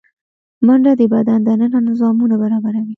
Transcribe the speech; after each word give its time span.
منډه 0.65 0.91
د 0.99 1.01
بدن 1.13 1.39
دننه 1.47 1.79
نظامونه 1.89 2.35
برابروي 2.43 2.83